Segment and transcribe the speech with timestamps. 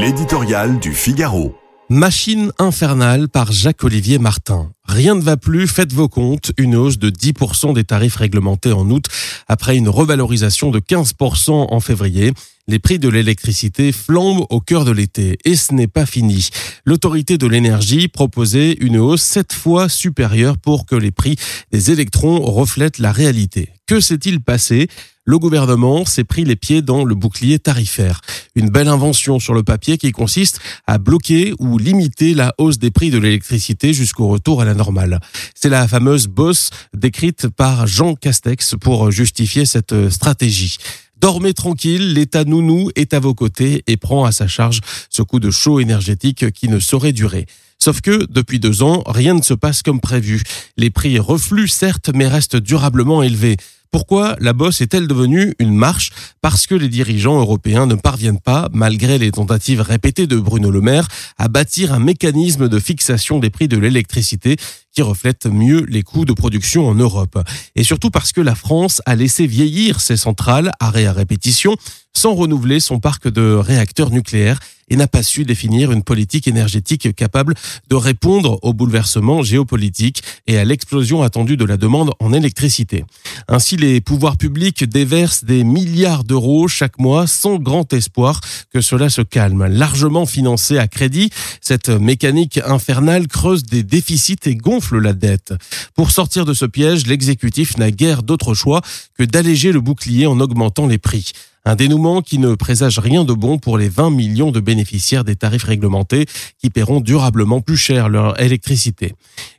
[0.00, 1.56] L'éditorial du Figaro.
[1.88, 4.70] Machine infernale par Jacques-Olivier Martin.
[4.84, 6.52] Rien ne va plus, faites vos comptes.
[6.56, 9.06] Une hausse de 10% des tarifs réglementés en août
[9.48, 12.32] après une revalorisation de 15% en février.
[12.68, 16.50] Les prix de l'électricité flambent au cœur de l'été et ce n'est pas fini.
[16.84, 21.34] L'autorité de l'énergie proposait une hausse sept fois supérieure pour que les prix
[21.72, 23.70] des électrons reflètent la réalité.
[23.86, 24.86] Que s'est-il passé?
[25.28, 28.22] Le gouvernement s'est pris les pieds dans le bouclier tarifaire.
[28.54, 32.90] Une belle invention sur le papier qui consiste à bloquer ou limiter la hausse des
[32.90, 35.20] prix de l'électricité jusqu'au retour à la normale.
[35.54, 40.78] C'est la fameuse bosse décrite par Jean Castex pour justifier cette stratégie.
[41.20, 45.40] Dormez tranquille, l'État nounou est à vos côtés et prend à sa charge ce coup
[45.40, 47.44] de chaud énergétique qui ne saurait durer.
[47.78, 50.42] Sauf que, depuis deux ans, rien ne se passe comme prévu.
[50.76, 53.56] Les prix refluent certes, mais restent durablement élevés.
[53.90, 56.10] Pourquoi la bosse est-elle devenue une marche?
[56.42, 60.82] Parce que les dirigeants européens ne parviennent pas, malgré les tentatives répétées de Bruno Le
[60.82, 64.56] Maire, à bâtir un mécanisme de fixation des prix de l'électricité
[64.92, 67.38] qui reflète mieux les coûts de production en Europe.
[67.76, 71.76] Et surtout parce que la France a laissé vieillir ses centrales, arrêt à répétition,
[72.14, 77.14] sans renouveler son parc de réacteurs nucléaires et n'a pas su définir une politique énergétique
[77.14, 77.54] capable
[77.88, 83.04] de répondre aux bouleversements géopolitiques et à l'explosion attendue de la demande en électricité.
[83.48, 88.40] Ainsi, les pouvoirs publics déversent des milliards d'euros chaque mois sans grand espoir
[88.72, 89.66] que cela se calme.
[89.66, 91.30] Largement financé à crédit,
[91.60, 95.54] cette mécanique infernale creuse des déficits et gonfle la dette.
[95.94, 98.82] Pour sortir de ce piège, l'exécutif n'a guère d'autre choix
[99.16, 101.32] que d'alléger le bouclier en augmentant les prix.
[101.68, 105.36] Un dénouement qui ne présage rien de bon pour les 20 millions de bénéficiaires des
[105.36, 106.24] tarifs réglementés
[106.56, 109.12] qui paieront durablement plus cher leur électricité.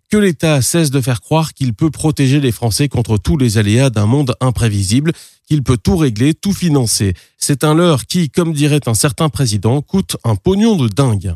[0.10, 3.92] Que l'État cesse de faire croire qu'il peut protéger les Français contre tous les aléas
[3.92, 5.12] d'un monde imprévisible,
[5.48, 7.14] qu'il peut tout régler, tout financer.
[7.38, 11.36] C'est un leurre qui, comme dirait un certain président, coûte un pognon de dingue.